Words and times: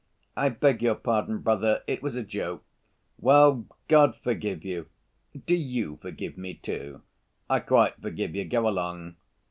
"I 0.35 0.49
beg 0.49 0.81
your 0.81 0.95
pardon, 0.95 1.41
brother, 1.41 1.83
it 1.85 2.01
was 2.01 2.15
a 2.15 2.23
joke." 2.23 2.63
"Well, 3.19 3.67
God 3.87 4.15
forgive 4.23 4.65
you!" 4.65 4.87
"Do 5.45 5.53
you 5.53 5.99
forgive 6.01 6.39
me, 6.39 6.55
too?" 6.55 7.03
"I 7.47 7.59
quite 7.59 8.01
forgive 8.01 8.33
you. 8.33 8.45
Go 8.45 8.67
along." 8.67 9.17